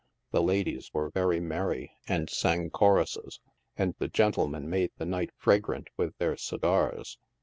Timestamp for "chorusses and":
2.71-3.93